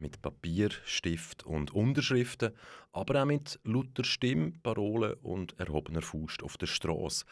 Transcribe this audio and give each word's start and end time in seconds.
Mit 0.00 0.22
Papier, 0.22 0.70
Stift 0.86 1.44
und 1.44 1.74
Unterschriften, 1.74 2.52
aber 2.90 3.22
auch 3.22 3.26
mit 3.26 3.60
lauter 3.64 4.02
Stimme, 4.02 4.52
Parolen 4.62 5.12
und 5.22 5.60
erhobener 5.60 6.00
Faust 6.00 6.42
auf 6.42 6.56
der 6.56 6.66
Straße. 6.66 7.26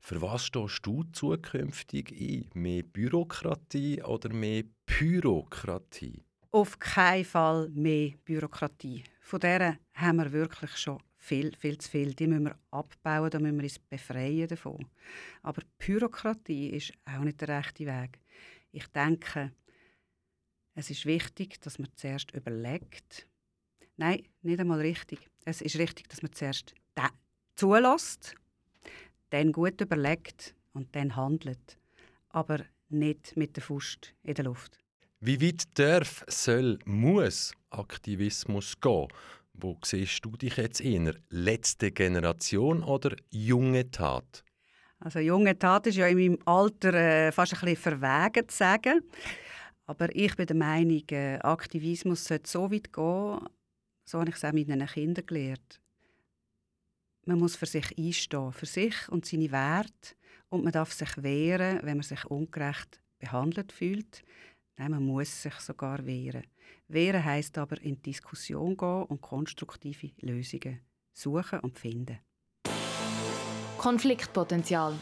Für 0.00 0.22
was 0.22 0.46
stehst 0.46 0.86
du 0.86 1.04
zukünftig 1.12 2.10
ein? 2.12 2.48
Mehr 2.54 2.82
Bürokratie 2.82 4.02
oder 4.02 4.32
mehr 4.32 4.64
Pyrokratie? 4.86 6.24
Auf 6.50 6.78
keinen 6.78 7.26
Fall 7.26 7.68
mehr 7.74 8.12
Bürokratie. 8.24 9.04
Von 9.20 9.40
der 9.40 9.78
haben 9.92 10.16
wir 10.16 10.32
wirklich 10.32 10.74
schon 10.78 11.02
viel, 11.18 11.54
viel 11.58 11.76
zu 11.76 11.90
viel. 11.90 12.14
Die 12.14 12.26
müssen 12.26 12.44
wir 12.44 12.58
abbauen, 12.70 13.30
da 13.30 13.38
müssen 13.38 13.56
wir 13.56 13.64
uns 13.64 13.78
befreien 13.78 14.48
davon. 14.48 14.86
Aber 15.42 15.62
Bürokratie 15.78 16.70
ist 16.70 16.92
auch 17.04 17.24
nicht 17.24 17.40
der 17.42 17.48
rechte 17.48 17.84
Weg. 17.84 18.18
Ich 18.72 18.86
denke, 18.88 19.52
es 20.74 20.90
ist 20.90 21.06
wichtig, 21.06 21.60
dass 21.60 21.78
man 21.78 21.88
zuerst 21.94 22.32
überlegt. 22.32 23.26
Nein, 23.96 24.24
nicht 24.42 24.60
einmal 24.60 24.80
richtig. 24.80 25.30
Es 25.44 25.60
ist 25.60 25.78
richtig, 25.78 26.08
dass 26.08 26.22
man 26.22 26.32
zuerst 26.32 26.74
zulässt, 27.56 28.34
dann 29.30 29.52
gut 29.52 29.80
überlegt 29.80 30.54
und 30.72 30.94
dann 30.94 31.16
handelt. 31.16 31.78
Aber 32.30 32.60
nicht 32.88 33.36
mit 33.36 33.56
der 33.56 33.62
Faust 33.62 34.14
in 34.22 34.34
der 34.34 34.44
Luft. 34.44 34.78
Wie 35.20 35.40
weit 35.40 35.62
darf, 35.78 36.24
soll, 36.28 36.78
muss 36.84 37.52
Aktivismus 37.70 38.78
gehen? 38.80 39.08
Wo 39.54 39.78
siehst 39.84 40.24
du 40.24 40.36
dich 40.36 40.56
jetzt 40.56 40.80
eher? 40.80 41.14
Letzte 41.30 41.92
Generation 41.92 42.82
oder 42.82 43.14
junge 43.30 43.90
Tat? 43.90 44.44
Also 44.98 45.20
junge 45.20 45.58
Tat 45.58 45.86
ist 45.86 45.96
ja 45.96 46.06
in 46.08 46.18
meinem 46.18 46.38
Alter 46.44 46.94
äh, 46.94 47.32
fast 47.32 47.54
ein 47.54 47.60
bisschen 47.60 48.00
verwegen 48.00 48.48
zu 48.48 48.56
sagen. 48.56 49.00
Aber 49.86 50.14
ich 50.14 50.34
bin 50.36 50.46
der 50.46 50.56
Meinung, 50.56 51.02
äh, 51.10 51.38
Aktivismus 51.38 52.24
sollte 52.24 52.50
so 52.50 52.70
weit 52.70 52.92
gehen, 52.92 53.48
so 54.06 54.18
habe 54.18 54.30
ich 54.30 54.36
es 54.36 54.44
auch 54.44 54.52
mit 54.52 54.68
meinen 54.68 54.86
Kindern 54.86 55.26
gelernt. 55.26 55.80
Man 57.26 57.38
muss 57.38 57.56
für 57.56 57.66
sich 57.66 57.96
einstehen, 57.98 58.52
für 58.52 58.66
sich 58.66 59.08
und 59.08 59.24
seine 59.24 59.50
Werte. 59.50 60.14
Und 60.50 60.62
man 60.62 60.72
darf 60.72 60.92
sich 60.92 61.22
wehren, 61.22 61.80
wenn 61.82 61.96
man 61.96 62.02
sich 62.02 62.24
ungerecht 62.26 63.00
behandelt 63.18 63.72
fühlt. 63.72 64.22
Nein, 64.76 64.90
man 64.90 65.04
muss 65.04 65.42
sich 65.42 65.54
sogar 65.54 66.04
wehren. 66.04 66.44
Wehren 66.88 67.24
heisst 67.24 67.56
aber 67.56 67.80
in 67.80 67.96
die 67.96 68.10
Diskussion 68.10 68.76
gehen 68.76 69.04
und 69.04 69.20
konstruktive 69.20 70.10
Lösungen 70.20 70.80
suchen 71.12 71.60
und 71.60 71.78
finden. 71.78 72.18
Konfliktpotenzial. 73.78 74.94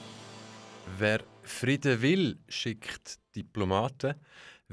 Wer 0.99 1.23
Frieden 1.43 2.03
will, 2.03 2.39
schickt 2.49 3.19
Diplomaten. 3.35 4.15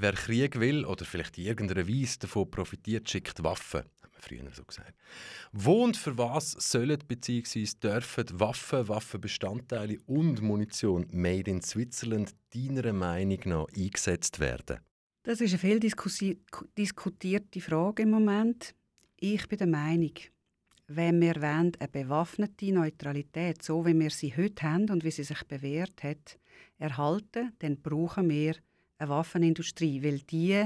Wer 0.02 0.14
Krieg 0.14 0.58
will 0.62 0.86
oder 0.86 1.04
vielleicht 1.04 1.38
in 1.38 1.44
irgendeiner 1.44 1.86
Weise 1.86 2.20
davon 2.20 2.50
profitiert, 2.50 3.10
schickt 3.10 3.44
Waffen. 3.44 3.82
Hat 4.02 4.14
man 4.14 4.22
früher 4.22 4.50
so 4.54 4.64
gesagt. 4.64 4.94
Wo 5.52 5.84
und 5.84 5.98
für 5.98 6.18
was 6.18 6.52
sollen 6.54 7.00
bzw. 7.06 7.68
dürfen 7.84 8.40
Waffen, 8.40 8.88
Waffenbestandteile 8.88 9.98
und 10.06 10.42
Munition 10.42 11.06
made 11.12 11.52
in 11.52 11.62
Switzerland 11.62 12.34
deiner 12.56 12.94
Meinung 12.94 13.40
nach 13.44 13.66
eingesetzt 13.76 14.40
werden? 14.40 14.80
Das 15.24 15.42
ist 15.42 15.52
eine 15.52 15.60
viel 15.60 15.82
diskutierte 16.78 17.60
Frage 17.60 18.04
im 18.04 18.12
Moment. 18.12 18.76
Ich 19.18 19.50
bin 19.50 19.58
der 19.58 19.68
Meinung, 19.68 20.14
wenn 20.88 21.20
wir 21.20 21.36
wollen, 21.36 21.74
eine 21.78 21.88
bewaffnete 21.92 22.72
Neutralität, 22.72 23.62
so 23.62 23.86
wie 23.86 24.00
wir 24.00 24.12
sie 24.12 24.34
heute 24.34 24.64
haben 24.64 24.90
und 24.92 25.04
wie 25.04 25.12
sie 25.12 25.26
sich 25.26 25.44
bewährt 25.44 26.04
hat, 26.04 26.40
erhalten, 26.78 27.52
dann 27.60 27.82
brauchen 27.82 28.30
wir 28.30 28.56
eine 29.00 29.10
Waffenindustrie, 29.10 30.04
weil 30.04 30.20
die 30.20 30.66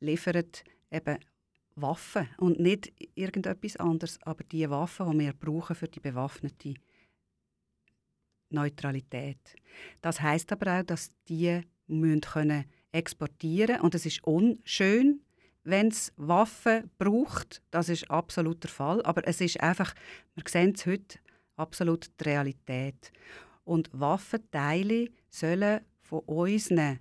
liefert 0.00 0.64
eben 0.90 1.18
Waffen 1.74 2.28
und 2.38 2.60
nicht 2.60 2.92
irgendetwas 3.14 3.76
anderes, 3.76 4.18
aber 4.22 4.44
die 4.44 4.68
Waffen, 4.68 5.10
die 5.12 5.18
wir 5.18 5.32
brauchen 5.32 5.76
für 5.76 5.88
die 5.88 6.00
bewaffnete 6.00 6.74
Neutralität. 8.50 9.38
Das 10.00 10.20
heißt 10.20 10.52
aber 10.52 10.80
auch, 10.80 10.82
dass 10.82 11.10
die 11.28 11.62
müssen 11.86 12.20
können 12.20 12.64
exportieren 12.92 13.80
und 13.80 13.94
es 13.94 14.06
ist 14.06 14.24
unschön, 14.24 15.22
wenn 15.64 15.88
es 15.88 16.12
Waffen 16.16 16.90
braucht. 16.98 17.62
Das 17.70 17.88
ist 17.88 18.10
absolut 18.10 18.62
der 18.62 18.70
Fall, 18.70 19.02
aber 19.02 19.26
es 19.26 19.40
ist 19.40 19.60
einfach, 19.60 19.94
wir 20.34 20.44
sehen 20.46 20.72
es 20.74 20.86
heute 20.86 21.18
absolut 21.56 22.10
die 22.18 22.24
Realität. 22.24 23.12
Und 23.64 23.90
Waffenteile 23.92 25.10
sollen 25.28 25.80
von 26.00 26.20
unseren 26.20 27.00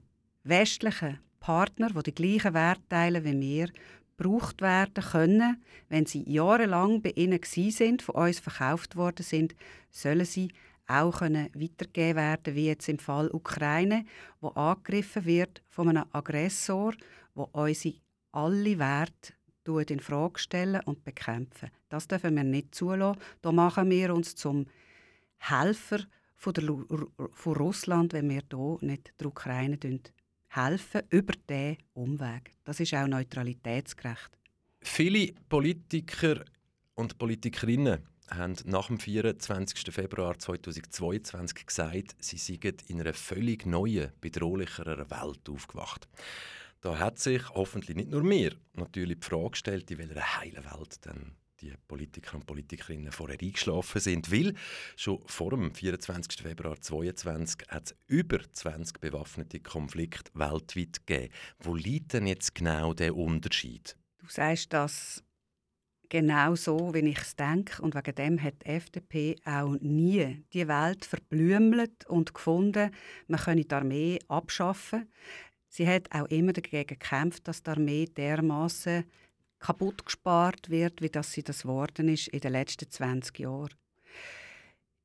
westlichen 0.49 1.19
Partnern, 1.39 1.93
die 1.93 2.11
die 2.11 2.15
gleichen 2.15 2.53
Werte 2.53 2.87
teilen 2.89 3.23
wie 3.23 3.39
wir, 3.39 3.69
gebraucht 4.17 4.61
werden 4.61 5.03
können. 5.03 5.63
Wenn 5.89 6.05
sie 6.05 6.23
jahrelang 6.29 7.01
bei 7.01 7.11
ihnen 7.11 7.39
sind, 7.43 8.01
von 8.01 8.15
uns 8.15 8.39
verkauft 8.39 8.95
worden 8.95 9.23
sind, 9.23 9.55
sollen 9.89 10.25
sie 10.25 10.51
auch 10.87 11.19
können 11.19 11.49
weitergegeben 11.53 12.15
werden, 12.15 12.55
wie 12.55 12.67
jetzt 12.67 12.87
im 12.87 12.99
Fall 12.99 13.29
Ukraine, 13.31 14.05
wo 14.39 14.49
angegriffen 14.49 15.25
wird 15.25 15.61
von 15.69 15.89
einem 15.89 16.05
Aggressor, 16.11 16.93
wo 17.35 17.49
unsere 17.51 17.95
alle 18.31 18.79
Werte 18.79 19.33
in 19.89 19.99
Frage 19.99 20.39
stellen 20.39 20.81
und 20.85 21.03
bekämpfen. 21.03 21.69
Das 21.89 22.07
dürfen 22.07 22.37
wir 22.37 22.45
nicht 22.45 22.73
zulassen. 22.73 23.19
Da 23.41 23.51
machen 23.51 23.89
wir 23.89 24.13
uns 24.13 24.33
zum 24.33 24.65
Helfer 25.39 26.00
von, 26.35 26.53
der, 26.53 26.63
von 27.33 27.53
Russland, 27.57 28.13
wenn 28.13 28.29
wir 28.29 28.43
hier 28.50 28.77
nicht 28.79 29.13
der 29.19 29.27
Ukraine 29.27 29.77
helfen 30.49 31.01
über 31.09 31.33
diesen 31.49 31.77
Umweg. 31.94 32.55
Das 32.63 32.79
ist 32.79 32.94
auch 32.94 33.07
neutralitätsgerecht. 33.07 34.38
Viele 34.81 35.33
Politiker 35.49 36.44
und 36.95 37.17
Politikerinnen 37.17 38.07
haben 38.29 38.55
nach 38.65 38.88
dem 38.88 38.99
24. 38.99 39.94
Februar 39.94 40.38
2022 40.38 41.65
gesagt, 41.65 42.15
sie 42.19 42.38
seien 42.38 42.77
in 42.88 43.01
einer 43.01 43.13
völlig 43.13 43.65
neuen, 43.65 44.11
bedrohlicheren 44.19 45.09
Welt 45.09 45.49
aufgewacht. 45.49 46.07
Da 46.81 47.00
hat 47.00 47.19
sich 47.19 47.50
hoffentlich 47.50 47.95
nicht 47.95 48.11
nur 48.11 48.23
mir 48.23 48.55
natürlich 48.73 49.19
die 49.19 49.25
Frage 49.25 49.51
gestellt, 49.51 49.89
in 49.91 49.97
welcher 49.97 50.39
heilen 50.39 50.63
Welt 50.63 51.05
denn 51.05 51.31
die 51.62 51.74
Politiker 51.88 52.36
und 52.36 52.45
Politikerinnen 52.45 53.12
vorher 53.12 53.39
eingeschlafen 53.42 54.00
sind, 54.01 54.31
weil 54.31 54.54
schon 54.95 55.21
vor 55.25 55.51
dem 55.51 55.74
24. 55.74 56.42
Februar 56.42 56.80
2022 56.80 57.68
hat 57.69 57.86
es 57.88 57.95
über 58.07 58.39
20 58.51 59.00
bewaffnete 59.00 59.59
Konflikte 59.59 60.31
weltweit 60.33 61.06
gegeben. 61.06 61.33
Wo 61.59 61.75
liegt 61.75 62.13
denn 62.13 62.27
jetzt 62.27 62.56
genau 62.56 62.94
der 62.94 63.15
Unterschied? 63.15 63.98
Du 64.19 64.27
sagst 64.27 64.74
das 64.74 65.24
genau 66.09 66.56
so, 66.56 66.94
wie 66.94 67.09
ich 67.09 67.19
es 67.19 67.36
denke. 67.36 67.81
Und 67.81 67.95
wegen 67.95 68.15
dem 68.15 68.42
hat 68.42 68.65
die 68.65 68.69
FDP 68.69 69.36
auch 69.45 69.75
nie 69.80 70.44
die 70.53 70.68
Welt 70.68 71.06
verblümelt 71.06 72.06
und 72.07 72.33
gefunden, 72.33 72.92
man 73.27 73.39
könne 73.39 73.65
die 73.65 73.75
Armee 73.75 74.19
abschaffen. 74.27 75.12
Sie 75.69 75.88
hat 75.88 76.12
auch 76.12 76.27
immer 76.27 76.53
dagegen 76.53 76.88
gekämpft, 76.88 77.48
dass 77.48 77.63
die 77.63 77.71
Armee 77.71 78.06
dermaßen 78.06 79.03
kaputt 79.59 80.06
gespart 80.06 80.69
wird, 80.69 81.01
wie 81.01 81.09
das 81.09 81.31
sie 81.31 81.44
das 81.44 81.65
worden 81.65 82.09
ist 82.09 82.27
in 82.27 82.39
den 82.39 82.51
letzten 82.51 82.89
20 82.89 83.39
Jahren. 83.39 83.74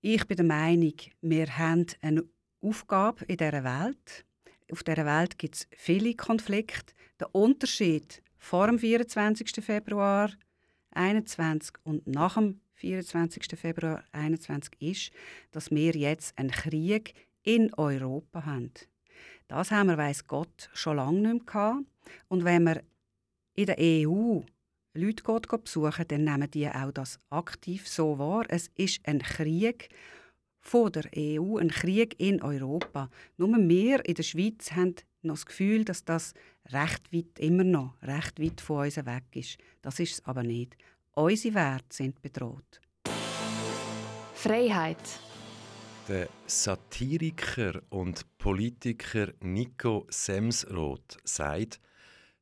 Ich 0.01 0.27
bin 0.27 0.37
der 0.37 0.47
Meinung, 0.47 0.95
wir 1.21 1.59
haben 1.59 1.87
eine 2.01 2.25
Aufgabe 2.61 3.25
in 3.27 3.37
dieser 3.37 3.65
Welt. 3.65 4.25
Auf 4.71 4.83
dieser 4.83 5.07
Welt 5.07 5.39
gibt 5.39 5.55
es 5.55 5.69
viele 5.77 6.15
Konflikte. 6.15 6.95
Der 7.21 7.35
Unterschied 7.35 8.23
vor 8.39 8.67
dem 8.67 8.79
24. 8.79 9.65
Februar 9.65 10.31
2021 10.93 11.77
und 11.85 12.07
nach 12.07 12.35
dem 12.35 12.61
24. 12.75 13.59
Februar 13.59 14.03
2021 14.13 14.73
ist, 14.81 15.13
dass 15.53 15.71
wir 15.71 15.93
jetzt 15.93 16.37
einen 16.39 16.51
Krieg 16.51 17.15
in 17.43 17.73
Europa 17.75 18.45
haben. 18.45 18.73
Das 19.49 19.71
haben 19.71 19.89
wir, 19.89 19.99
weiß 19.99 20.27
Gott, 20.27 20.71
schon 20.73 20.97
lange 20.97 21.21
nicht 21.21 21.33
mehr 21.33 21.45
gehabt. 21.45 21.85
Und 22.29 22.45
wenn 22.45 22.65
wir 22.65 22.83
in 23.55 23.67
der 23.67 23.77
EU 23.79 24.41
Leute 24.95 25.23
geht 25.23 25.49
besuchen, 25.49 26.05
dann 26.07 26.25
nehmen 26.25 26.51
die 26.51 26.69
auch 26.69 26.93
das 26.93 27.19
aktiv 27.31 27.89
so 27.89 28.19
wahr. 28.19 28.45
Es 28.49 28.71
ist 28.75 29.01
ein 29.07 29.21
Krieg 29.21 29.89
von 30.61 30.93
der 30.93 31.05
EU, 31.17 31.57
ein 31.57 31.71
Krieg 31.71 32.15
in 32.21 32.43
Europa. 32.43 33.09
Nur 33.39 33.57
wir 33.57 34.05
in 34.05 34.15
der 34.15 34.23
Schweiz 34.23 34.73
haben 34.73 34.97
noch 35.23 35.37
das 35.37 35.47
Gefühl, 35.47 35.87
dass 35.87 36.05
das 36.05 36.35
recht 36.71 37.11
weit, 37.11 37.39
immer 37.39 37.65
noch 37.65 37.95
recht 38.03 38.39
weit 38.39 38.61
von 38.61 38.85
uns 38.85 38.97
weg 38.97 39.25
ist. 39.35 39.57
Das 39.81 39.99
ist 39.99 40.13
es 40.13 40.25
aber 40.27 40.43
nicht. 40.43 40.77
Unsere 41.15 41.55
Werte 41.55 41.97
sind 41.97 42.21
bedroht. 42.21 42.81
Freiheit. 44.35 44.99
Der 46.07 46.29
Satiriker 46.47 47.81
und 47.89 48.27
Politiker 48.37 49.29
Nico 49.41 50.07
Semsroth 50.11 51.17
sagt, 51.25 51.81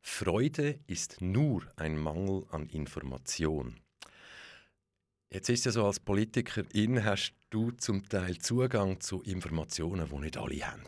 Freude 0.00 0.81
ist 0.87 1.20
nur 1.20 1.62
ein 1.76 1.97
Mangel 1.97 2.44
an 2.50 2.67
Information. 2.69 3.76
Jetzt 5.32 5.49
ist 5.49 5.64
ja 5.64 5.73
so, 5.73 5.87
als 5.87 6.00
Politikerin 6.00 7.05
hast 7.05 7.35
du 7.50 7.70
zum 7.73 8.08
Teil 8.08 8.38
Zugang 8.38 9.00
zu 9.00 9.23
Informationen, 9.23 10.08
die 10.11 10.19
nicht 10.19 10.37
alle 10.37 10.67
haben. 10.67 10.82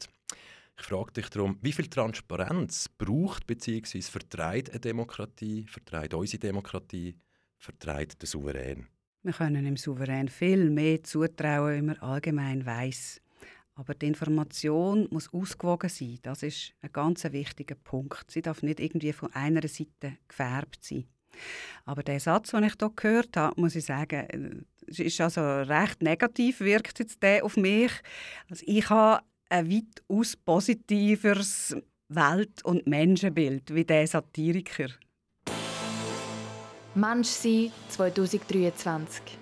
Ich 0.78 0.84
frage 0.84 1.12
dich 1.12 1.28
darum, 1.28 1.58
wie 1.60 1.72
viel 1.72 1.88
Transparenz 1.88 2.88
braucht 2.88 3.46
bzw. 3.46 4.00
vertreibt 4.00 4.70
eine 4.70 4.80
Demokratie, 4.80 5.66
vertreibt 5.68 6.14
unsere 6.14 6.40
Demokratie, 6.40 7.14
vertreibt 7.58 8.20
der 8.22 8.28
Souverän? 8.28 8.88
Wir 9.22 9.32
können 9.32 9.64
dem 9.64 9.76
Souverän 9.76 10.28
viel 10.28 10.70
mehr 10.70 11.02
zutrauen, 11.04 11.76
wie 11.76 11.82
man 11.82 11.98
allgemein 11.98 12.66
weiß. 12.66 13.20
Aber 13.74 13.94
die 13.94 14.06
Information 14.06 15.08
muss 15.10 15.32
ausgewogen 15.32 15.88
sein. 15.88 16.18
Das 16.22 16.42
ist 16.42 16.74
ein 16.82 16.92
ganz 16.92 17.24
wichtiger 17.24 17.74
Punkt. 17.74 18.30
Sie 18.30 18.42
darf 18.42 18.62
nicht 18.62 18.80
irgendwie 18.80 19.12
von 19.12 19.32
einer 19.32 19.66
Seite 19.66 20.18
gefärbt 20.28 20.84
sein. 20.84 21.06
Aber 21.84 22.02
der 22.02 22.20
Satz, 22.20 22.50
den 22.50 22.64
ich 22.64 22.74
hier 22.78 22.90
gehört 22.94 23.36
habe, 23.36 23.58
muss 23.60 23.74
ich 23.74 23.86
sagen, 23.86 24.66
äh, 24.86 25.02
ist 25.02 25.20
also 25.20 25.40
recht 25.40 26.02
negativ, 26.02 26.60
wirkt 26.60 26.98
jetzt 26.98 27.22
der 27.22 27.44
auf 27.44 27.56
mich. 27.56 27.92
Also 28.50 28.64
ich 28.66 28.88
habe 28.90 29.24
ein 29.48 29.70
weitaus 29.70 30.36
positiveres 30.36 31.76
Welt- 32.08 32.64
und 32.64 32.86
Menschenbild 32.86 33.74
wie 33.74 33.84
der 33.84 34.06
Satiriker. 34.06 34.88
Mensch 36.94 37.28
sein 37.28 37.72
2023. 37.88 39.41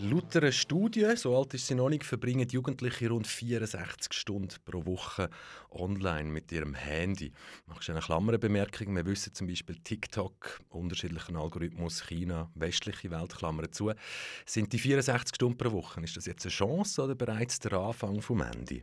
Laut 0.00 0.36
einer 0.36 0.50
Studie, 0.50 1.06
so 1.14 1.38
alt 1.38 1.54
ist 1.54 1.68
sie 1.68 1.76
noch 1.76 1.88
nicht, 1.88 2.04
verbringen 2.04 2.48
Jugendliche 2.48 3.08
rund 3.08 3.28
64 3.28 4.12
Stunden 4.12 4.56
pro 4.64 4.84
Woche 4.84 5.30
online 5.70 6.28
mit 6.28 6.50
ihrem 6.50 6.74
Handy. 6.74 7.32
Machst 7.66 7.88
du 7.88 7.92
eine 7.92 8.00
Klammerbemerkung? 8.00 8.94
Wir 8.96 9.06
wissen 9.06 9.32
zum 9.34 9.46
Beispiel 9.46 9.76
TikTok, 9.76 10.60
unterschiedlichen 10.70 11.36
Algorithmus, 11.36 12.08
China, 12.08 12.50
westliche 12.56 13.10
Welt, 13.12 13.36
Klammern 13.36 13.70
zu. 13.70 13.92
Sind 14.44 14.72
die 14.72 14.80
64 14.80 15.36
Stunden 15.36 15.56
pro 15.56 15.70
Woche, 15.70 16.00
ist 16.00 16.16
das 16.16 16.26
jetzt 16.26 16.44
eine 16.44 16.52
Chance 16.52 17.00
oder 17.00 17.14
bereits 17.14 17.60
der 17.60 17.74
Anfang 17.74 18.20
vom 18.20 18.42
Ende? 18.42 18.82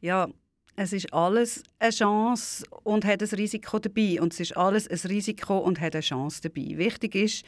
Ja, 0.00 0.28
es 0.76 0.92
ist 0.92 1.12
alles 1.12 1.64
eine 1.80 1.90
Chance 1.90 2.64
und 2.84 3.04
hat 3.04 3.22
ein 3.22 3.28
Risiko 3.28 3.80
dabei. 3.80 4.20
Und 4.20 4.32
es 4.32 4.40
ist 4.40 4.56
alles 4.56 4.88
ein 4.88 5.10
Risiko 5.10 5.58
und 5.58 5.80
hat 5.80 5.94
eine 5.94 6.02
Chance 6.02 6.42
dabei. 6.42 6.78
Wichtig 6.78 7.16
ist, 7.16 7.44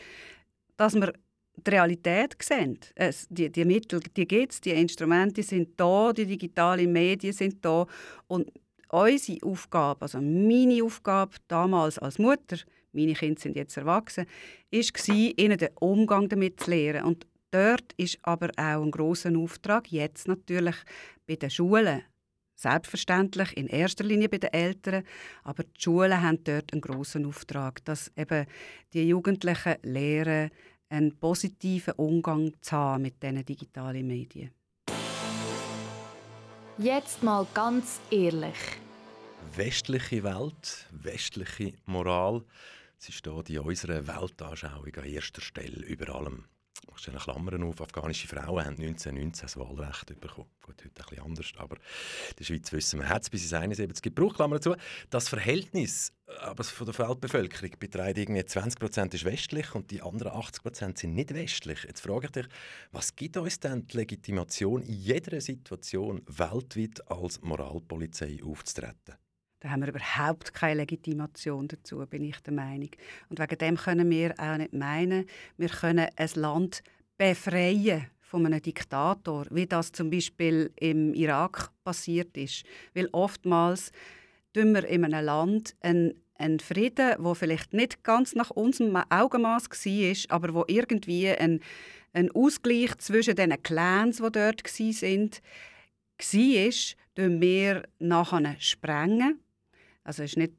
dass 0.77 0.95
wir 0.95 1.13
die 1.57 1.71
Realität 1.71 2.37
sehen. 2.41 2.79
Es, 2.95 3.27
die, 3.29 3.51
die 3.51 3.65
Mittel, 3.65 4.01
die 4.01 4.27
gibt 4.27 4.53
es, 4.53 4.61
die 4.61 4.71
Instrumente 4.71 5.43
sind 5.43 5.79
da, 5.79 6.13
die 6.13 6.27
digitalen 6.27 6.93
Medien 6.93 7.33
sind 7.33 7.65
da. 7.65 7.87
Und 8.27 8.51
unsere 8.91 9.43
Aufgabe, 9.43 10.03
also 10.03 10.21
meine 10.21 10.83
Aufgabe 10.83 11.37
damals 11.49 11.99
als 11.99 12.19
Mutter, 12.19 12.59
meine 12.93 13.15
Kinder 13.15 13.41
sind 13.41 13.57
jetzt 13.57 13.77
erwachsen, 13.77 14.27
war, 14.73 15.17
ihnen 15.17 15.59
den 15.59 15.69
Umgang 15.81 16.29
damit 16.29 16.61
zu 16.61 16.71
lernen. 16.71 17.05
Und 17.05 17.27
dort 17.51 17.93
ist 17.97 18.19
aber 18.23 18.51
auch 18.57 18.83
ein 18.83 18.91
großer 18.91 19.37
Auftrag, 19.37 19.91
jetzt 19.91 20.29
natürlich 20.29 20.77
bei 21.27 21.37
den 21.37 21.51
Schulen. 21.51 22.03
Selbstverständlich 22.59 23.55
in 23.55 23.67
erster 23.67 24.03
Linie 24.03 24.31
bei 24.31 24.39
den 24.39 24.53
Eltern, 24.53 25.05
aber 25.45 25.63
die 25.65 25.79
Schulen 25.79 26.23
haben 26.23 26.43
dort 26.43 26.73
einen 26.73 26.81
großen 26.81 27.27
Auftrag, 27.27 27.85
dass 27.85 28.11
eben 28.17 28.47
die 28.95 29.07
Jugendlichen 29.07 29.75
lernen, 29.83 30.51
einen 30.89 31.17
positiven 31.19 31.95
Umgang 31.95 32.53
zu 32.61 32.77
haben 32.77 33.03
mit 33.03 33.23
diesen 33.23 33.45
digitalen 33.45 34.07
Medien. 34.07 34.51
Jetzt 36.79 37.23
mal 37.23 37.47
ganz 37.55 38.01
ehrlich. 38.11 38.57
Westliche 39.55 40.23
Welt, 40.23 40.87
westliche 40.91 41.73
Moral, 41.87 42.45
sie 42.99 43.13
steht 43.13 43.51
in 43.51 43.61
unserer 43.61 44.07
Weltanschauung 44.07 44.95
an 44.97 45.05
erster 45.05 45.41
Stelle 45.41 45.85
über 45.87 46.15
allem 46.15 46.45
stelle 47.07 47.19
Klammern 47.19 47.63
auf, 47.63 47.81
afghanische 47.81 48.27
Frauen 48.27 48.65
haben 48.65 48.77
1919 48.83 49.47
das 49.47 49.57
Wahlrecht 49.57 50.21
bekommen. 50.21 50.49
Gut, 50.63 50.83
heute 50.85 50.89
bisschen 50.89 51.23
anders, 51.23 51.53
aber 51.57 51.77
in 51.77 52.37
der 52.39 52.45
Schweiz 52.45 52.73
wissen 52.73 53.01
wir, 53.01 53.09
hat 53.09 53.23
es 53.23 53.31
bis 53.31 53.43
ins 53.45 53.53
71 53.53 54.03
gebraucht, 54.03 54.37
Klammer 54.37 54.57
dazu. 54.57 54.75
Das 55.11 55.29
Verhältnis 55.29 56.13
aber 56.41 56.65
von 56.65 56.87
der 56.87 56.99
Weltbevölkerung 56.99 57.71
beträgt 57.79 58.19
irgendwie 58.19 58.45
20 58.45 58.81
Prozent 58.81 59.25
westlich 59.25 59.73
und 59.77 59.93
die 59.93 60.03
anderen 60.03 60.33
80 60.33 60.63
Prozent 60.63 60.99
sind 60.99 61.15
nicht 61.15 61.33
westlich. 61.33 61.85
Jetzt 61.85 62.01
frage 62.01 62.27
ich 62.27 62.33
dich, 62.33 62.47
was 62.91 63.15
gibt 63.15 63.37
uns 63.37 63.61
denn 63.61 63.87
die 63.87 63.99
Legitimation, 63.99 64.83
in 64.83 64.95
jeder 64.95 65.41
Situation 65.41 66.23
weltweit 66.27 67.09
als 67.09 67.41
Moralpolizei 67.43 68.41
aufzutreten? 68.45 69.15
Da 69.61 69.71
haben 69.71 69.81
wir 69.81 69.89
überhaupt 69.89 70.53
keine 70.53 70.83
Legitimation 70.83 71.67
dazu, 71.67 72.05
bin 72.07 72.25
ich 72.25 72.39
der 72.41 72.53
Meinung. 72.53 72.91
Und 73.29 73.39
wegen 73.39 73.59
dem 73.59 73.77
können 73.77 74.11
wir 74.11 74.35
auch 74.39 74.59
nicht 74.59 74.75
meinen, 74.75 75.27
wir 75.57 75.69
können 75.69 76.09
ein 76.15 76.31
Land 76.35 76.83
befreien 77.17 78.07
von 78.21 78.47
einem 78.47 78.61
Diktator, 78.61 79.47
wie 79.51 79.67
das 79.67 79.93
zum 79.93 80.11
Beispiel 80.11 80.71
im 80.77 81.15
Irak 81.15 81.71
passiert 81.85 82.37
ist. 82.37 82.65
Weil 82.95 83.09
oftmals 83.13 83.93
tun 84.53 84.75
wir 84.75 84.85
in 84.85 85.05
einem 85.05 85.25
Land 85.25 85.77
einen, 85.81 86.15
einen 86.35 86.61
Frieden, 86.61 87.15
wo 87.19 87.35
vielleicht 87.35 87.73
nicht 87.73 88.03
ganz 88.03 88.35
nach 88.35 88.51
unserem 88.51 88.97
Augenmaß 88.97 89.71
war, 89.71 90.37
aber 90.37 90.55
wo 90.55 90.65
irgendwie 90.67 91.29
ein, 91.29 91.61
ein 92.13 92.31
Ausgleich 92.33 92.97
zwischen 92.99 93.37
den 93.37 93.63
Clans, 93.63 94.17
die 94.17 94.23
dort 94.23 94.65
waren, 94.65 95.31
war, 96.19 96.73
sprengen 97.15 97.41
wir 97.41 97.83
nachher 97.99 98.57
sprengen 98.59 99.41
also 100.07 100.23
ist 100.23 100.37
nicht, 100.37 100.53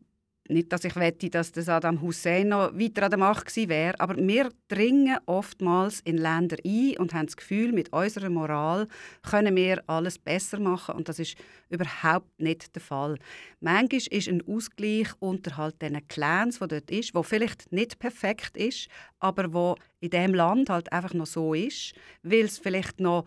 nicht, 0.49 0.71
dass 0.71 0.83
ich 0.83 0.95
wette, 0.95 1.29
dass 1.29 1.51
der 1.51 1.63
Saddam 1.63 2.01
Hussein 2.01 2.49
noch 2.49 2.73
weiter 2.73 3.03
an 3.03 3.11
der 3.11 3.19
Macht 3.19 3.45
gewesen 3.45 3.69
wäre, 3.69 3.99
aber 3.99 4.15
wir 4.17 4.49
dringen 4.67 5.17
oftmals 5.25 6.01
in 6.01 6.17
Länder 6.17 6.57
ein 6.65 6.95
und 6.97 7.13
haben 7.13 7.27
das 7.27 7.37
Gefühl, 7.37 7.71
mit 7.71 7.91
unserer 7.93 8.29
Moral 8.29 8.87
können 9.21 9.55
wir 9.55 9.83
alles 9.87 10.17
besser 10.17 10.59
machen 10.59 10.95
und 10.95 11.09
das 11.09 11.19
ist 11.19 11.35
überhaupt 11.69 12.39
nicht 12.39 12.75
der 12.75 12.81
Fall. 12.81 13.17
Manchmal 13.59 14.01
ist 14.09 14.27
ein 14.27 14.43
Ausgleich 14.47 15.09
unter 15.19 15.71
diesen 15.71 16.07
Clans, 16.07 16.61
wo 16.61 16.65
dort 16.65 16.91
ist, 16.91 17.13
wo 17.13 17.23
vielleicht 17.23 17.71
nicht 17.71 17.99
perfekt 17.99 18.57
ist, 18.57 18.87
aber 19.19 19.53
wo 19.53 19.75
in 19.99 20.09
dem 20.09 20.33
Land 20.33 20.69
halt 20.69 20.91
einfach 20.91 21.13
noch 21.13 21.25
so 21.25 21.53
ist, 21.53 21.93
weil 22.23 22.45
es 22.45 22.57
vielleicht 22.57 22.99
noch 22.99 23.25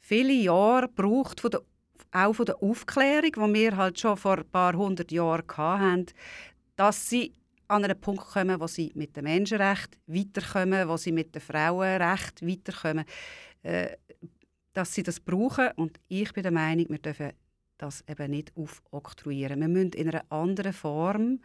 viele 0.00 0.32
Jahre 0.32 0.88
braucht 0.88 1.40
von 1.40 1.50
der 1.50 1.62
auch 2.12 2.32
von 2.32 2.46
der 2.46 2.62
Aufklärung, 2.62 3.32
die 3.32 3.60
wir 3.60 3.76
halt 3.76 4.00
schon 4.00 4.16
vor 4.16 4.38
ein 4.38 4.50
paar 4.50 4.74
hundert 4.74 5.12
Jahren 5.12 5.44
hatten, 5.56 6.06
dass 6.76 7.08
sie 7.08 7.32
an 7.68 7.84
einen 7.84 8.00
Punkt 8.00 8.24
kommen, 8.24 8.58
wo 8.60 8.66
sie 8.66 8.90
mit 8.94 9.16
dem 9.16 9.24
Menschenrecht 9.24 9.98
weiterkommen, 10.06 10.88
wo 10.88 10.96
sie 10.96 11.12
mit 11.12 11.34
dem 11.34 11.42
Frauenrecht 11.42 12.46
weiterkommen, 12.46 13.04
äh, 13.62 13.96
dass 14.72 14.94
sie 14.94 15.02
das 15.02 15.20
brauchen. 15.20 15.68
Und 15.76 16.00
ich 16.08 16.32
bin 16.32 16.42
der 16.42 16.52
Meinung, 16.52 16.86
wir 16.88 16.98
dürfen 16.98 17.32
das 17.76 18.02
eben 18.08 18.30
nicht 18.30 18.56
aufoktroyieren. 18.56 19.60
Wir 19.60 19.68
müssen 19.68 19.92
in 19.92 20.08
einer 20.08 20.24
anderen 20.30 20.72
Form 20.72 21.40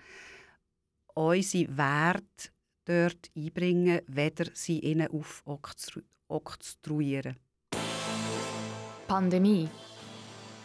unsere 1.13 1.77
Werte 1.77 2.49
dort 2.85 3.29
einbringen, 3.35 3.99
weder 4.07 4.45
sie 4.53 4.79
ihnen 4.79 5.09
aufoktroyieren. 5.09 7.35
Pandemie. 9.07 9.69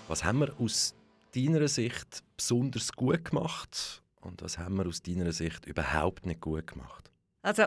Was 0.09 0.25
haben 0.25 0.41
wir 0.41 0.59
aus 0.59 0.95
deiner 1.35 1.69
Sicht 1.69 2.25
besonders 2.35 2.93
gut 2.93 3.27
gemacht 3.27 4.03
und 4.23 4.41
was 4.41 4.57
haben 4.57 4.77
wir 4.79 4.87
aus 4.87 5.03
deiner 5.03 5.33
Sicht 5.33 5.67
überhaupt 5.67 6.25
nicht 6.25 6.41
gut 6.41 6.67
gemacht? 6.67 7.11
Also, 7.43 7.65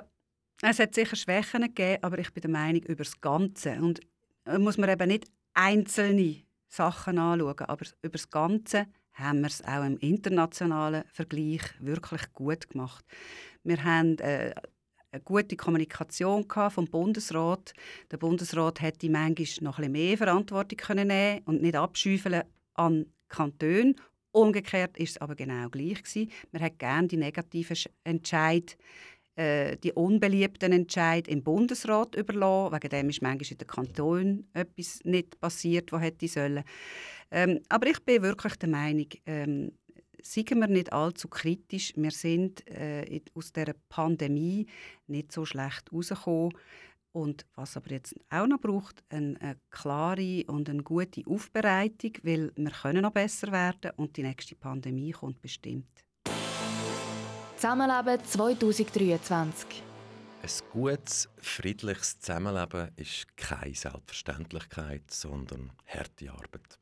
es 0.63 0.79
hat 0.79 0.95
sicher 0.95 1.15
Schwächen 1.15 1.62
gegeben, 1.62 2.03
aber 2.03 2.17
ich 2.17 2.33
bin 2.33 2.41
der 2.41 2.50
Meinung, 2.50 2.81
über 2.81 3.03
das 3.03 3.21
Ganze. 3.21 3.74
Und 3.79 4.00
da 4.43 4.57
muss 4.57 4.79
man 4.79 4.89
eben 4.89 5.07
nicht 5.07 5.25
einzelne 5.53 6.38
Sachen 6.67 7.19
anschauen, 7.19 7.60
aber 7.60 7.86
über 8.01 8.13
das 8.13 8.29
Ganze 8.31 8.88
haben 9.13 9.41
wir 9.41 9.48
es 9.48 9.63
auch 9.63 9.86
im 9.86 9.98
internationalen 9.98 11.03
Vergleich 11.10 11.62
wirklich 11.79 12.33
gut 12.33 12.69
gemacht. 12.69 13.05
Wir 13.63 13.83
haben 13.83 14.17
äh, 14.17 14.55
eine 15.12 15.22
gute 15.22 15.56
Kommunikation 15.56 16.46
vom 16.48 16.86
Bundesrat. 16.86 17.74
Der 18.12 18.18
Bundesrat 18.18 18.82
hätte 18.82 19.10
manchmal 19.10 19.48
noch 19.62 19.80
ein 19.80 19.91
mehr 19.91 20.18
Verantwortung 20.18 20.77
können 20.77 21.10
nehmen 21.10 21.41
und 21.46 21.62
nicht 21.62 21.75
abschüfeln 21.75 22.44
an 22.75 23.06
Kanton. 23.27 23.96
Umgekehrt 24.32 24.98
ist 24.98 25.12
es 25.12 25.18
aber 25.18 25.36
genau 25.36 25.70
gleich 25.70 26.03
gewesen. 26.03 26.32
Man 26.51 26.62
hat 26.62 26.80
gerne 26.80 27.10
die 27.10 27.18
negativen 27.18 27.77
Entscheid, 28.06 28.77
äh, 29.36 29.75
die 29.77 29.91
unbeliebten 29.91 30.72
Entscheid 30.72 31.27
im 31.27 31.44
Bundesrat 31.44 32.15
überlassen. 32.15 32.74
Wegen 32.74 32.89
dem 32.89 33.10
ist 33.10 33.22
manchmal 33.22 33.51
in 33.51 33.58
den 33.58 33.68
Kantonen 33.68 34.50
etwas 34.53 35.01
nicht 35.03 35.39
passiert, 35.41 35.91
was 35.91 36.01
hätte 36.01 36.27
sollen. 36.30 36.63
Ähm, 37.32 37.60
aber 37.68 37.88
ich 37.88 38.00
bin 38.03 38.22
wirklich 38.24 38.56
der 38.56 38.70
Meinung, 38.70 39.08
ähm, 39.25 39.72
seien 40.24 40.60
wir 40.60 40.68
nicht 40.68 40.94
allzu 40.94 41.28
kritisch. 41.28 41.94
Wir 41.96 42.12
sind 42.12 42.68
äh, 42.68 43.22
aus 43.34 43.51
der 43.51 43.75
Pandemie 43.90 44.68
nicht 45.08 45.32
so 45.32 45.46
schlecht 45.46 45.92
rausgekommen. 45.92 46.54
Und 47.13 47.46
was 47.56 47.75
aber 47.75 47.92
jetzt 47.92 48.16
auch 48.30 48.48
noch 48.48 48.62
braucht, 48.62 49.04
eine, 49.10 49.36
eine, 49.42 49.58
klare 49.70 50.46
und 50.48 50.70
eine 50.70 50.82
gute 50.82 51.24
Aufbereitung, 51.28 52.13
weil 52.24 52.54
wir 52.56 52.72
können 52.72 53.01
noch 53.01 53.12
besser 53.12 53.51
werden 53.51 53.92
und 53.98 54.16
die 54.16 54.24
nächste 54.24 54.56
Pandemie 54.56 55.12
kommt 55.12 55.42
bestimmt. 55.42 55.90
Zusammenleben 57.58 58.24
2023 58.24 59.84
ein 60.44 60.50
gutes, 60.72 61.30
friedliches 61.38 62.20
Zusammenleben 62.20 62.90
ist 62.96 63.25
keine 63.38 63.75
Selbstverständlichkeit, 63.75 65.12
sondern 65.12 65.72
harte 65.86 66.32
Arbeit. 66.32 66.80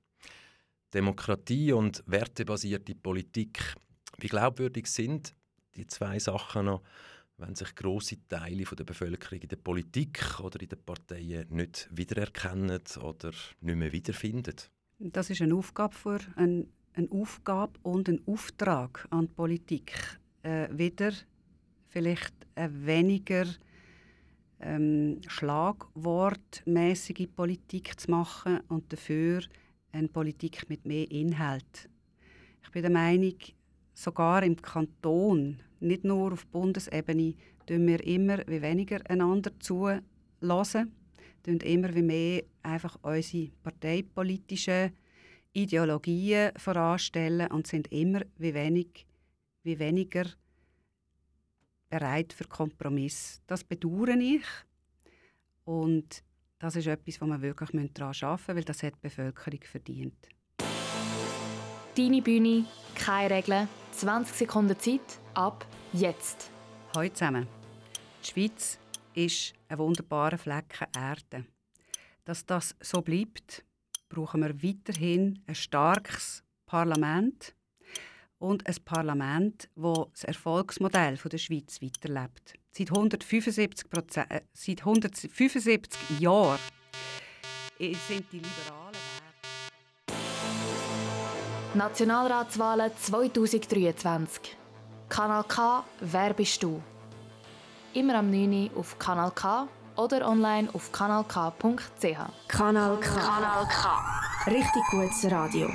Demokratie 0.94 1.74
und 1.74 2.04
wertebasierte 2.08 2.96
Politik. 2.96 3.76
Wie 4.18 4.28
glaubwürdig 4.28 4.88
sind 4.88 5.36
die 5.76 5.88
zwei 5.88 6.20
Sachen 6.20 6.66
noch, 6.66 6.82
wenn 7.38 7.56
sich 7.56 7.74
große 7.76 8.28
Teile 8.28 8.64
der 8.64 8.84
Bevölkerung 8.84 9.40
in 9.40 9.48
der 9.48 9.56
Politik 9.56 10.40
oder 10.42 10.62
in 10.62 10.70
den 10.70 10.84
Parteien 10.84 11.48
nicht 11.50 11.88
wiedererkennen 11.92 12.82
oder 13.02 13.32
nicht 13.62 13.76
mehr 13.76 13.92
wiederfinden? 13.92 14.56
Das 15.00 15.30
ist 15.30 15.42
eine 15.42 15.56
Aufgabe 15.56 15.96
für 15.96 16.20
eine, 16.36 16.68
eine 16.94 17.12
Aufgabe 17.12 17.80
und 17.84 18.10
ein 18.10 18.22
Auftrag 18.28 19.08
an 19.12 19.28
die 19.28 19.34
Politik, 19.34 20.20
äh, 20.44 20.68
wieder 20.72 21.14
vielleicht 21.88 22.34
eine 22.56 22.86
weniger 22.86 23.46
ähm, 24.60 25.22
schlagwortmäßige 25.28 27.28
Politik 27.34 28.00
zu 28.00 28.12
machen 28.12 28.60
und 28.68 28.92
dafür 28.92 29.42
eine 29.92 30.08
Politik 30.08 30.70
mit 30.70 30.86
mehr 30.86 31.10
Inhalt. 31.12 31.90
Ich 32.64 32.72
bin 32.72 32.82
der 32.82 32.92
Meinung, 32.92 33.36
sogar 33.94 34.44
im 34.44 34.56
Kanton, 34.62 35.62
nicht 35.80 36.04
nur 36.04 36.34
auf 36.34 36.46
Bundesebene, 36.48 37.36
tun 37.66 37.88
wir 37.88 38.04
immer 38.06 38.40
wie 38.48 38.62
weniger 38.62 39.00
einander 39.10 39.52
zulassen, 39.60 40.94
tun 41.44 41.58
immer 41.58 41.94
wie 41.94 42.02
mehr 42.02 42.44
einfach 42.64 42.98
unsere 43.02 43.50
parteipolitischen 43.64 44.92
Ideologien 45.54 46.52
voranstellen 46.58 47.52
und 47.52 47.68
sind 47.68 47.92
immer 47.92 48.22
wie, 48.38 48.54
wenig, 48.54 49.08
wie 49.64 49.80
weniger 49.80 50.26
bereit 51.90 52.34
für 52.34 52.46
Kompromiss. 52.46 53.42
Das 53.48 53.64
bedauere 53.64 54.18
ich 54.20 54.46
und 55.66 56.24
das 56.60 56.76
ist 56.76 56.88
etwas, 56.88 57.22
wo 57.22 57.26
wir 57.26 57.42
wirklich 57.42 57.70
daran 57.94 58.14
arbeiten 58.22 58.42
müssen, 58.42 58.56
weil 58.56 58.64
das 58.64 58.84
hat 58.84 58.96
die 58.96 59.00
Bevölkerung 59.02 59.60
verdient. 59.64 60.30
Deine 61.96 62.22
Bühne, 62.22 62.66
keine 62.96 63.36
Regeln, 63.36 63.68
20 63.94 64.36
Sekunden 64.36 64.78
Zeit, 64.78 65.20
ab 65.34 65.66
jetzt. 65.94 66.52
Hallo 66.96 67.10
zusammen. 67.10 67.48
Die 68.24 68.28
Schweiz 68.28 68.78
ist 69.14 69.54
ein 69.70 69.78
wunderbarer 69.78 70.38
Flecken 70.38 70.88
Erde. 70.96 71.46
Dass 72.26 72.46
das 72.46 72.76
so 72.82 73.02
bleibt, 73.02 73.64
brauchen 74.10 74.42
wir 74.42 74.62
weiterhin 74.62 75.42
ein 75.48 75.56
starkes 75.56 76.44
Parlament 76.66 77.56
und 78.40 78.66
ein 78.68 78.76
Parlament, 78.86 79.70
das 79.76 79.98
das 80.14 80.24
Erfolgsmodell 80.24 81.18
der 81.18 81.38
Schweiz 81.38 81.82
weiterlebt. 81.82 82.54
Seit 82.72 82.90
175, 82.90 83.86
äh, 84.16 84.42
seit 84.54 84.80
175 84.80 86.20
Jahren 86.20 86.60
sind 87.78 88.26
die 88.32 88.40
Liberalen 88.40 88.98
Nationalratswahlen 91.74 92.92
2023. 92.98 94.58
Kanal 95.08 95.44
K, 95.44 95.84
wer 96.02 96.34
bist 96.34 96.64
du? 96.64 96.82
Immer 97.94 98.16
am 98.16 98.30
9. 98.30 98.72
auf 98.76 98.98
Kanal 98.98 99.32
K 99.32 99.68
oder 99.96 100.28
online 100.28 100.70
auf 100.74 100.92
kanalk.ch. 100.92 102.18
Kanal 102.48 103.00
K. 103.00 103.20
Kanal 103.20 103.68
K. 103.68 104.50
Richtig 104.52 104.84
gutes 104.92 105.32
Radio. 105.32 105.70